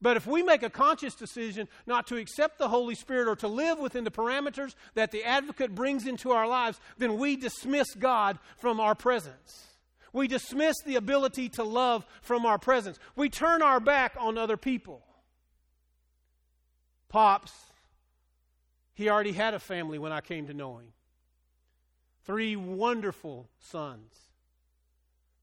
But 0.00 0.16
if 0.16 0.26
we 0.26 0.42
make 0.42 0.64
a 0.64 0.70
conscious 0.70 1.14
decision 1.14 1.68
not 1.86 2.08
to 2.08 2.16
accept 2.16 2.58
the 2.58 2.68
Holy 2.68 2.96
Spirit 2.96 3.28
or 3.28 3.36
to 3.36 3.46
live 3.46 3.78
within 3.78 4.02
the 4.02 4.10
parameters 4.10 4.74
that 4.94 5.12
the 5.12 5.22
advocate 5.22 5.76
brings 5.76 6.08
into 6.08 6.32
our 6.32 6.48
lives, 6.48 6.80
then 6.98 7.18
we 7.18 7.36
dismiss 7.36 7.94
God 7.94 8.40
from 8.58 8.80
our 8.80 8.96
presence. 8.96 9.68
We 10.12 10.26
dismiss 10.26 10.74
the 10.84 10.96
ability 10.96 11.50
to 11.50 11.62
love 11.62 12.04
from 12.20 12.44
our 12.44 12.58
presence. 12.58 12.98
We 13.14 13.30
turn 13.30 13.62
our 13.62 13.78
back 13.78 14.16
on 14.18 14.36
other 14.36 14.56
people. 14.56 15.04
Pops, 17.12 17.52
he 18.94 19.10
already 19.10 19.32
had 19.32 19.52
a 19.52 19.58
family 19.58 19.98
when 19.98 20.12
I 20.12 20.22
came 20.22 20.46
to 20.46 20.54
know 20.54 20.78
him. 20.78 20.94
Three 22.24 22.56
wonderful 22.56 23.50
sons. 23.60 24.14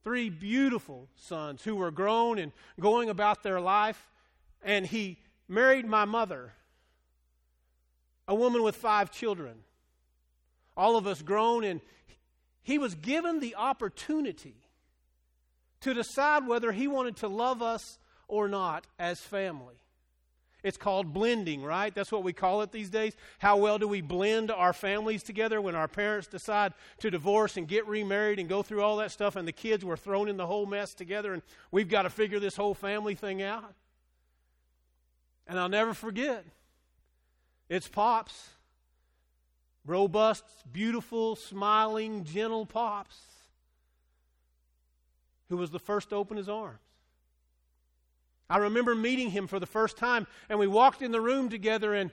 Three 0.03 0.31
beautiful 0.31 1.09
sons 1.15 1.63
who 1.63 1.75
were 1.75 1.91
grown 1.91 2.39
and 2.39 2.53
going 2.79 3.11
about 3.11 3.43
their 3.43 3.61
life 3.61 4.09
and 4.63 4.88
he 4.88 5.19
married 5.47 5.85
my 5.85 6.05
mother, 6.05 6.53
a 8.27 8.33
woman 8.33 8.63
with 8.63 8.75
five 8.75 9.11
children. 9.11 9.59
All 10.75 10.97
of 10.97 11.05
us 11.05 11.21
grown, 11.21 11.63
and 11.63 11.81
he 12.63 12.79
was 12.79 12.95
given 12.95 13.41
the 13.41 13.55
opportunity 13.55 14.55
to 15.81 15.93
decide 15.93 16.47
whether 16.47 16.71
he 16.71 16.88
wanted 16.88 17.17
to 17.17 17.27
love 17.27 17.61
us 17.61 17.99
or 18.27 18.47
not 18.47 18.88
as 18.97 19.19
family. 19.19 19.75
It's 20.61 20.77
called 20.77 21.13
blending, 21.13 21.63
right? 21.63 21.93
That's 21.93 22.11
what 22.11 22.23
we 22.23 22.33
call 22.33 22.61
it 22.61 22.71
these 22.71 22.89
days. 22.89 23.15
How 23.37 23.55
well 23.55 23.77
do 23.79 23.87
we 23.87 24.01
blend 24.01 24.51
our 24.51 24.73
families 24.73 25.23
together 25.23 25.61
when 25.61 25.73
our 25.73 25.87
parents 25.87 26.27
decide 26.27 26.73
to 26.99 27.09
divorce 27.09 27.55
and 27.55 27.67
get 27.67 27.87
remarried 27.87 28.39
and 28.39 28.49
go 28.49 28.61
through 28.61 28.81
all 28.81 28.97
that 28.97 29.11
stuff, 29.11 29.37
and 29.37 29.47
the 29.47 29.53
kids 29.53 29.85
were 29.85 29.95
thrown 29.95 30.27
in 30.27 30.35
the 30.35 30.47
whole 30.47 30.65
mess 30.65 30.93
together, 30.93 31.33
and 31.33 31.41
we've 31.71 31.87
got 31.87 32.01
to 32.01 32.09
figure 32.09 32.39
this 32.39 32.57
whole 32.57 32.73
family 32.73 33.15
thing 33.15 33.41
out? 33.41 33.73
And 35.47 35.57
I'll 35.57 35.69
never 35.69 35.93
forget. 35.93 36.45
It's 37.69 37.87
Pops. 37.87 38.49
Robust, 39.85 40.43
beautiful, 40.71 41.35
smiling, 41.35 42.25
gentle 42.25 42.65
Pops. 42.65 43.17
Who 45.47 45.57
was 45.57 45.71
the 45.71 45.79
first 45.79 46.09
to 46.09 46.15
open 46.15 46.37
his 46.37 46.49
arms. 46.49 46.79
I 48.50 48.58
remember 48.58 48.96
meeting 48.96 49.29
him 49.29 49.48
for 49.48 49.60
the 49.60 49.68
first 49.68 49.98
time, 49.98 50.25
and 50.50 50.58
we 50.58 50.68
walked 50.68 51.01
in 51.01 51.12
the 51.12 51.22
room 51.22 51.50
together, 51.50 51.94
and 51.94 52.12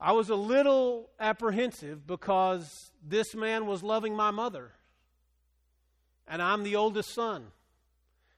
I 0.00 0.12
was 0.12 0.30
a 0.30 0.34
little 0.34 1.10
apprehensive 1.20 2.06
because 2.06 2.90
this 3.06 3.34
man 3.34 3.66
was 3.66 3.82
loving 3.82 4.16
my 4.16 4.30
mother, 4.30 4.72
and 6.26 6.40
I'm 6.40 6.62
the 6.62 6.76
oldest 6.76 7.14
son. 7.14 7.48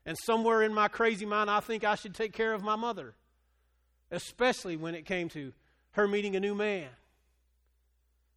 And 0.05 0.19
somewhere 0.19 0.63
in 0.63 0.75
my 0.75 0.89
crazy 0.89 1.25
mind, 1.25 1.51
I 1.51 1.61
think 1.61 1.85
I 1.85 1.95
should 1.95 2.15
take 2.15 2.33
care 2.33 2.53
of 2.53 2.63
my 2.63 2.77
mother, 2.77 3.15
especially 4.11 4.77
when 4.77 4.95
it 4.95 5.07
came 5.07 5.29
to 5.31 5.53
her 5.93 6.09
meeting 6.09 6.37
a 6.37 6.41
new 6.41 6.55
man. 6.55 6.89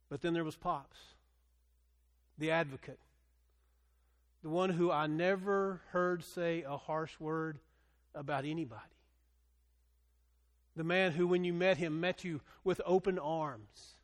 But 0.09 0.21
then 0.21 0.33
there 0.33 0.45
was 0.45 0.55
Pops, 0.55 0.97
the 2.37 2.51
advocate, 2.51 2.99
the 4.43 4.49
one 4.49 4.69
who 4.69 4.91
I 4.91 5.07
never 5.07 5.81
heard 5.89 6.23
say 6.23 6.63
a 6.65 6.77
harsh 6.77 7.19
word 7.19 7.59
about 8.17 8.45
anybody. 8.45 8.81
The 10.75 10.83
man 10.83 11.11
who, 11.11 11.27
when 11.27 11.43
you 11.43 11.53
met 11.53 11.77
him, 11.77 11.99
met 11.99 12.23
you 12.23 12.41
with 12.63 12.81
open 12.85 13.17
arms. 13.17 13.95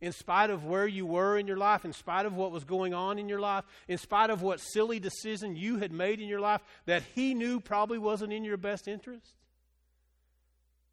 In 0.00 0.12
spite 0.12 0.50
of 0.50 0.64
where 0.64 0.86
you 0.86 1.06
were 1.06 1.38
in 1.38 1.46
your 1.46 1.56
life, 1.56 1.84
in 1.84 1.92
spite 1.92 2.26
of 2.26 2.34
what 2.34 2.50
was 2.52 2.64
going 2.64 2.92
on 2.92 3.18
in 3.18 3.28
your 3.28 3.40
life, 3.40 3.64
in 3.88 3.98
spite 3.98 4.30
of 4.30 4.42
what 4.42 4.60
silly 4.60 5.00
decision 5.00 5.56
you 5.56 5.78
had 5.78 5.92
made 5.92 6.20
in 6.20 6.28
your 6.28 6.40
life 6.40 6.60
that 6.86 7.02
he 7.14 7.32
knew 7.34 7.58
probably 7.60 7.98
wasn't 7.98 8.32
in 8.32 8.44
your 8.44 8.56
best 8.56 8.86
interest, 8.86 9.34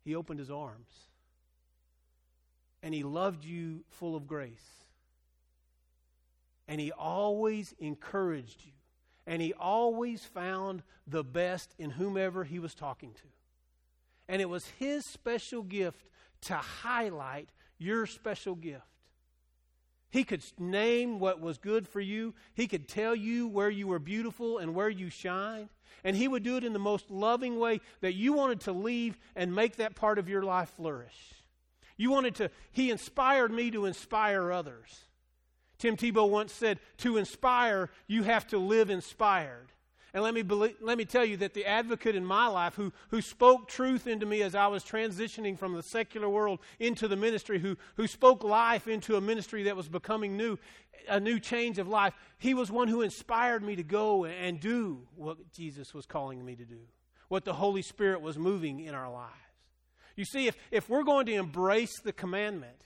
he 0.05 0.15
opened 0.15 0.39
his 0.39 0.51
arms. 0.51 0.89
And 2.83 2.93
he 2.93 3.03
loved 3.03 3.43
you 3.43 3.83
full 3.89 4.15
of 4.15 4.27
grace. 4.27 4.85
And 6.67 6.79
he 6.79 6.91
always 6.91 7.73
encouraged 7.79 8.63
you 8.65 8.71
and 9.25 9.41
he 9.41 9.53
always 9.53 10.23
found 10.23 10.83
the 11.07 11.23
best 11.23 11.73
in 11.77 11.91
whomever 11.91 12.43
he 12.43 12.59
was 12.59 12.73
talking 12.73 13.13
to. 13.13 13.27
And 14.27 14.41
it 14.41 14.49
was 14.49 14.67
his 14.79 15.05
special 15.05 15.61
gift 15.61 16.09
to 16.41 16.55
highlight 16.55 17.49
your 17.77 18.05
special 18.05 18.55
gift. 18.55 18.85
He 20.09 20.23
could 20.25 20.43
name 20.59 21.19
what 21.19 21.39
was 21.39 21.57
good 21.57 21.87
for 21.87 22.01
you. 22.01 22.33
He 22.53 22.67
could 22.67 22.87
tell 22.87 23.15
you 23.15 23.47
where 23.47 23.69
you 23.69 23.87
were 23.87 23.99
beautiful 23.99 24.57
and 24.57 24.75
where 24.75 24.89
you 24.89 25.09
shined. 25.09 25.69
And 26.03 26.17
he 26.17 26.27
would 26.27 26.43
do 26.43 26.57
it 26.57 26.63
in 26.63 26.73
the 26.73 26.79
most 26.79 27.09
loving 27.09 27.59
way 27.59 27.79
that 28.01 28.13
you 28.13 28.33
wanted 28.33 28.61
to 28.61 28.73
leave 28.73 29.17
and 29.35 29.55
make 29.55 29.77
that 29.77 29.95
part 29.95 30.19
of 30.19 30.27
your 30.27 30.43
life 30.43 30.69
flourish. 30.75 31.15
You 31.95 32.11
wanted 32.11 32.35
to, 32.35 32.51
he 32.71 32.91
inspired 32.91 33.51
me 33.51 33.71
to 33.71 33.85
inspire 33.85 34.51
others. 34.51 35.05
Tim 35.81 35.97
Tebow 35.97 36.29
once 36.29 36.53
said, 36.53 36.79
To 36.99 37.17
inspire, 37.17 37.89
you 38.07 38.21
have 38.21 38.45
to 38.47 38.59
live 38.59 38.91
inspired. 38.91 39.71
And 40.13 40.23
let 40.23 40.33
me, 40.33 40.43
believe, 40.43 40.75
let 40.79 40.97
me 40.97 41.05
tell 41.05 41.25
you 41.25 41.37
that 41.37 41.53
the 41.53 41.65
advocate 41.65 42.15
in 42.15 42.25
my 42.25 42.47
life 42.47 42.75
who, 42.75 42.93
who 43.09 43.21
spoke 43.21 43.67
truth 43.67 44.05
into 44.05 44.25
me 44.25 44.43
as 44.43 44.53
I 44.53 44.67
was 44.67 44.83
transitioning 44.83 45.57
from 45.57 45.73
the 45.73 45.81
secular 45.81 46.29
world 46.29 46.59
into 46.79 47.07
the 47.07 47.15
ministry, 47.15 47.59
who, 47.59 47.77
who 47.95 48.07
spoke 48.07 48.43
life 48.43 48.87
into 48.87 49.15
a 49.15 49.21
ministry 49.21 49.63
that 49.63 49.75
was 49.75 49.87
becoming 49.87 50.37
new, 50.37 50.59
a 51.09 51.19
new 51.19 51.39
change 51.39 51.79
of 51.79 51.87
life, 51.87 52.13
he 52.37 52.53
was 52.53 52.69
one 52.69 52.89
who 52.89 53.01
inspired 53.01 53.63
me 53.63 53.75
to 53.77 53.83
go 53.83 54.25
and 54.25 54.59
do 54.59 55.07
what 55.15 55.51
Jesus 55.51 55.93
was 55.93 56.05
calling 56.05 56.45
me 56.45 56.55
to 56.57 56.65
do, 56.65 56.81
what 57.29 57.45
the 57.45 57.53
Holy 57.53 57.81
Spirit 57.81 58.21
was 58.21 58.37
moving 58.37 58.81
in 58.81 58.93
our 58.93 59.11
lives. 59.11 59.33
You 60.15 60.25
see, 60.25 60.47
if, 60.47 60.57
if 60.69 60.89
we're 60.89 61.03
going 61.03 61.25
to 61.27 61.33
embrace 61.33 61.99
the 62.01 62.13
commandment, 62.13 62.85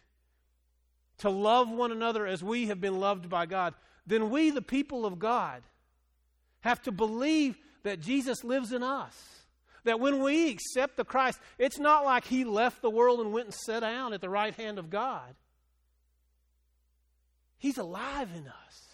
to 1.20 1.30
love 1.30 1.70
one 1.70 1.92
another 1.92 2.26
as 2.26 2.44
we 2.44 2.68
have 2.68 2.82
been 2.82 3.00
loved 3.00 3.30
by 3.30 3.46
God, 3.46 3.74
then 4.06 4.30
we, 4.30 4.50
the 4.50 4.62
people 4.62 5.06
of 5.06 5.20
God, 5.20 5.64
have 6.62 6.82
to 6.84 6.92
believe 6.92 7.58
that 7.84 8.02
Jesus 8.02 8.44
lives 8.44 8.72
in 8.72 8.84
us. 8.84 9.16
That 9.84 10.00
when 10.00 10.22
we 10.22 10.50
accept 10.50 10.98
the 10.98 11.06
Christ, 11.06 11.40
it's 11.60 11.78
not 11.78 12.06
like 12.06 12.26
he 12.26 12.44
left 12.44 12.82
the 12.82 12.90
world 12.90 13.20
and 13.20 13.32
went 13.32 13.48
and 13.48 13.54
sat 13.54 13.82
down 13.82 14.14
at 14.14 14.22
the 14.22 14.30
right 14.30 14.54
hand 14.56 14.80
of 14.80 14.90
God. 14.90 15.36
He's 17.58 17.78
alive 17.78 18.30
in 18.36 18.48
us. 18.48 18.86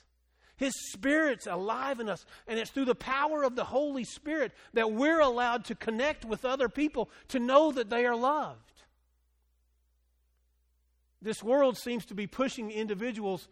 His 0.58 0.74
Spirit's 0.92 1.48
alive 1.48 2.00
in 2.00 2.08
us. 2.08 2.26
And 2.48 2.60
it's 2.60 2.70
through 2.70 2.86
the 2.86 2.94
power 2.94 3.44
of 3.44 3.56
the 3.56 3.64
Holy 3.64 4.04
Spirit 4.04 4.52
that 4.74 4.92
we're 4.92 5.20
allowed 5.20 5.66
to 5.66 5.76
connect 5.76 6.24
with 6.24 6.46
other 6.46 6.70
people 6.70 7.10
to 7.30 7.40
know 7.40 7.72
that 7.72 7.90
they 7.90 8.06
are 8.06 8.16
loved. 8.16 8.71
This 11.22 11.44
world 11.44 11.78
seems 11.78 12.06
to 12.06 12.16
be 12.16 12.28
pushing 12.28 12.72
individuals 12.72 13.48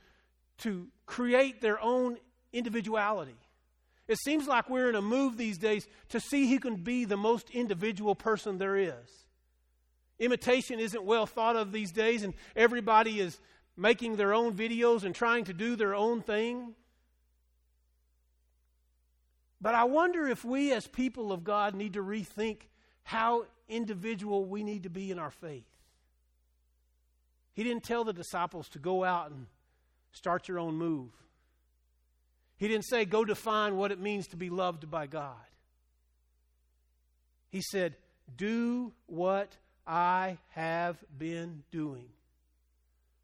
to 0.59 0.87
create 1.05 1.61
their 1.61 1.79
own 1.79 2.17
individuality. 2.51 3.37
It 4.07 4.17
seems 4.17 4.47
like 4.47 4.69
we're 4.69 4.89
in 4.89 4.95
a 4.95 5.01
move 5.01 5.37
these 5.37 5.59
days 5.59 5.87
to 6.09 6.19
see 6.19 6.49
who 6.49 6.59
can 6.59 6.77
be 6.77 7.05
the 7.05 7.15
most 7.15 7.51
individual 7.51 8.15
person 8.15 8.57
there 8.57 8.75
is. 8.75 9.27
Imitation 10.17 10.79
isn't 10.79 11.03
well 11.03 11.27
thought 11.27 11.55
of 11.55 11.71
these 11.71 11.91
days, 11.91 12.23
and 12.23 12.33
everybody 12.55 13.19
is 13.19 13.39
making 13.77 14.15
their 14.15 14.33
own 14.33 14.53
videos 14.53 15.03
and 15.03 15.13
trying 15.13 15.45
to 15.45 15.53
do 15.53 15.75
their 15.75 15.93
own 15.93 16.21
thing. 16.21 16.73
But 19.61 19.75
I 19.75 19.83
wonder 19.83 20.27
if 20.27 20.43
we, 20.43 20.73
as 20.73 20.87
people 20.87 21.31
of 21.31 21.43
God, 21.43 21.75
need 21.75 21.93
to 21.93 22.03
rethink 22.03 22.61
how 23.03 23.45
individual 23.67 24.45
we 24.45 24.63
need 24.63 24.83
to 24.83 24.89
be 24.89 25.11
in 25.11 25.19
our 25.19 25.31
faith. 25.31 25.67
He 27.59 27.65
didn't 27.65 27.83
tell 27.83 28.05
the 28.05 28.13
disciples 28.13 28.69
to 28.69 28.79
go 28.79 29.03
out 29.03 29.31
and 29.31 29.45
start 30.13 30.47
your 30.47 30.59
own 30.59 30.75
move. 30.75 31.09
He 32.55 32.69
didn't 32.69 32.85
say, 32.85 33.03
go 33.03 33.25
define 33.25 33.75
what 33.75 33.91
it 33.91 33.99
means 33.99 34.27
to 34.27 34.37
be 34.37 34.49
loved 34.49 34.89
by 34.89 35.07
God. 35.07 35.35
He 37.49 37.59
said, 37.61 37.95
do 38.37 38.93
what 39.07 39.57
I 39.85 40.37
have 40.51 41.03
been 41.17 41.63
doing 41.69 42.07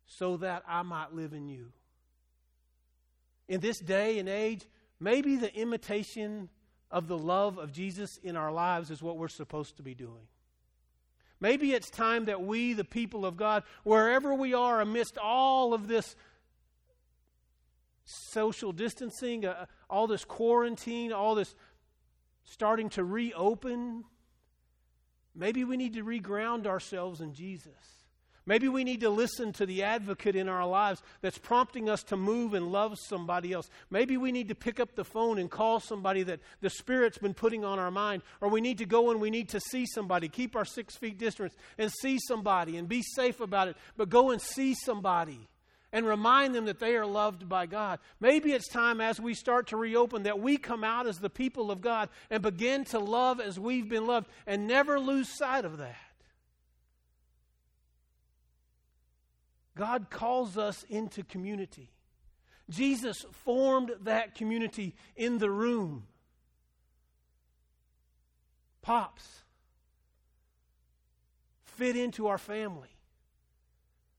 so 0.06 0.36
that 0.36 0.64
I 0.68 0.82
might 0.82 1.14
live 1.14 1.32
in 1.32 1.48
you. 1.48 1.72
In 3.48 3.62
this 3.62 3.80
day 3.80 4.20
and 4.20 4.28
age, 4.28 4.66
maybe 5.00 5.38
the 5.38 5.56
imitation 5.56 6.50
of 6.92 7.08
the 7.08 7.18
love 7.18 7.58
of 7.58 7.72
Jesus 7.72 8.18
in 8.22 8.36
our 8.36 8.52
lives 8.52 8.92
is 8.92 9.02
what 9.02 9.16
we're 9.16 9.30
supposed 9.30 9.78
to 9.78 9.82
be 9.82 9.96
doing. 9.96 10.28
Maybe 11.40 11.74
it's 11.74 11.90
time 11.90 12.26
that 12.26 12.42
we, 12.42 12.74
the 12.74 12.86
people 12.86 13.26
of 13.26 13.38
God, 13.38 13.64
wherever 13.84 14.34
we 14.34 14.54
are 14.54 14.82
amidst 14.82 15.18
all 15.18 15.74
of 15.74 15.88
this 15.88 16.16
social 18.06 18.72
distancing, 18.72 19.46
uh, 19.46 19.66
all 19.90 20.08
this 20.08 20.24
quarantine, 20.24 21.12
all 21.12 21.36
this 21.36 21.56
starting 22.44 22.90
to 22.90 23.04
reopen, 23.04 24.04
maybe 25.34 25.64
we 25.64 25.78
need 25.78 25.94
to 25.94 26.04
reground 26.04 26.68
ourselves 26.68 27.20
in 27.20 27.34
Jesus. 27.34 28.05
Maybe 28.48 28.68
we 28.68 28.84
need 28.84 29.02
to 29.02 29.10
listen 29.10 29.54
to 29.54 29.66
the 29.66 29.82
advocate 29.82 30.36
in 30.36 30.48
our 30.48 30.68
lives 30.68 31.02
that's 31.22 31.38
prompting 31.38 31.90
us 31.90 32.04
to 32.04 32.18
move 32.18 32.54
and 32.54 32.68
love 32.68 32.96
somebody 33.00 33.54
else. 33.54 33.70
Maybe 33.90 34.18
we 34.18 34.32
need 34.32 34.50
to 34.50 34.56
pick 34.56 34.80
up 34.80 34.96
the 34.96 35.04
phone 35.04 35.40
and 35.40 35.50
call 35.50 35.80
somebody 35.80 36.22
that 36.24 36.42
the 36.62 36.70
Spirit's 36.70 37.18
been 37.18 37.34
putting 37.34 37.66
on 37.66 37.80
our 37.80 37.90
mind. 37.90 38.22
Or 38.42 38.50
we 38.50 38.62
need 38.62 38.78
to 38.78 38.86
go 38.86 39.10
and 39.10 39.20
we 39.20 39.32
need 39.32 39.50
to 39.50 39.60
see 39.60 39.88
somebody, 39.88 40.30
keep 40.30 40.56
our 40.56 40.66
six 40.66 40.96
feet 40.96 41.18
distance, 41.18 41.56
and 41.80 41.92
see 41.92 42.20
somebody 42.28 42.78
and 42.78 42.88
be 42.88 43.02
safe 43.02 43.40
about 43.40 43.68
it. 43.68 43.78
But 43.98 44.10
go 44.10 44.30
and 44.30 44.40
see 44.40 44.76
somebody 44.76 45.50
and 45.92 46.06
remind 46.06 46.54
them 46.54 46.66
that 46.66 46.80
they 46.80 46.96
are 46.98 47.06
loved 47.06 47.50
by 47.50 47.66
God. 47.66 48.00
Maybe 48.20 48.52
it's 48.52 48.68
time 48.68 49.02
as 49.02 49.20
we 49.20 49.34
start 49.34 49.68
to 49.68 49.78
reopen 49.78 50.24
that 50.24 50.40
we 50.40 50.58
come 50.58 50.84
out 50.84 51.08
as 51.08 51.18
the 51.18 51.30
people 51.30 51.72
of 51.72 51.82
God 51.82 52.10
and 52.30 52.44
begin 52.44 52.84
to 52.86 53.00
love 53.00 53.40
as 53.40 53.60
we've 53.60 53.90
been 53.90 54.06
loved 54.06 54.28
and 54.46 54.68
never 54.68 55.00
lose 55.00 55.30
sight 55.30 55.66
of 55.66 55.78
that. 55.78 55.96
God 59.78 60.10
calls 60.10 60.58
us 60.58 60.84
into 60.90 61.24
community. 61.24 61.92
Jesus 62.70 63.26
formed 63.44 63.92
that 64.04 64.36
community 64.36 64.96
in 65.16 65.38
the 65.38 65.52
room. 65.52 66.08
Pops 68.82 69.44
fit 71.64 71.96
into 71.96 72.28
our 72.28 72.38
family 72.38 72.90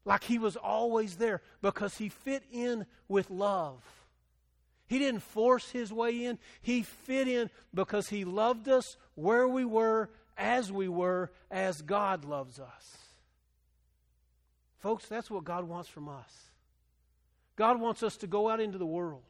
like 0.04 0.24
he 0.24 0.38
was 0.38 0.56
always 0.56 1.16
there 1.16 1.42
because 1.62 1.96
he 1.96 2.08
fit 2.08 2.44
in 2.52 2.86
with 3.08 3.30
love. 3.30 3.82
He 4.88 5.00
didn't 5.00 5.22
force 5.22 5.70
his 5.70 5.92
way 5.92 6.24
in, 6.24 6.38
he 6.62 6.82
fit 6.82 7.26
in 7.26 7.50
because 7.74 8.08
he 8.08 8.24
loved 8.24 8.68
us 8.68 8.96
where 9.16 9.48
we 9.48 9.64
were, 9.64 10.10
as 10.38 10.70
we 10.70 10.88
were, 10.88 11.32
as 11.50 11.82
God 11.82 12.24
loves 12.24 12.60
us. 12.60 13.05
Folks, 14.78 15.06
that's 15.06 15.30
what 15.30 15.44
God 15.44 15.64
wants 15.64 15.88
from 15.88 16.08
us. 16.08 16.50
God 17.56 17.80
wants 17.80 18.02
us 18.02 18.16
to 18.18 18.26
go 18.26 18.48
out 18.48 18.60
into 18.60 18.78
the 18.78 18.86
world. 18.86 19.22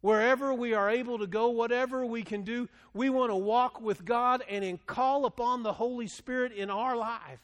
Wherever 0.00 0.52
we 0.52 0.74
are 0.74 0.90
able 0.90 1.18
to 1.18 1.28
go, 1.28 1.50
whatever 1.50 2.04
we 2.04 2.22
can 2.22 2.42
do, 2.42 2.68
we 2.92 3.08
want 3.08 3.30
to 3.30 3.36
walk 3.36 3.80
with 3.80 4.04
God 4.04 4.42
and 4.48 4.84
call 4.86 5.26
upon 5.26 5.62
the 5.62 5.74
Holy 5.74 6.08
Spirit 6.08 6.52
in 6.52 6.70
our 6.70 6.96
life 6.96 7.40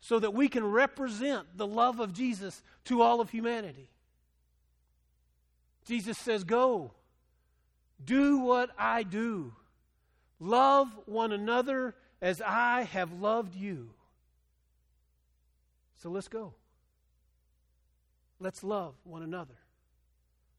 so 0.00 0.18
that 0.18 0.34
we 0.34 0.48
can 0.48 0.64
represent 0.64 1.56
the 1.56 1.66
love 1.66 2.00
of 2.00 2.12
Jesus 2.12 2.62
to 2.84 3.00
all 3.00 3.20
of 3.20 3.30
humanity. 3.30 3.88
Jesus 5.86 6.18
says, 6.18 6.44
Go, 6.44 6.92
do 8.04 8.38
what 8.38 8.70
I 8.78 9.02
do, 9.02 9.54
Love 10.38 10.88
one 11.06 11.32
another 11.32 11.94
as 12.20 12.42
I 12.42 12.82
have 12.82 13.12
loved 13.12 13.54
you. 13.54 13.90
So 15.96 16.10
let's 16.10 16.28
go. 16.28 16.54
Let's 18.38 18.62
love 18.62 18.94
one 19.04 19.22
another 19.22 19.56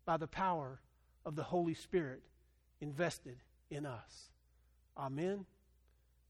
by 0.05 0.17
the 0.17 0.27
power 0.27 0.79
of 1.25 1.35
the 1.35 1.43
Holy 1.43 1.73
Spirit 1.73 2.23
invested 2.81 3.37
in 3.69 3.85
us. 3.85 4.31
Amen 4.97 5.45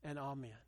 and 0.03 0.19
amen. 0.19 0.66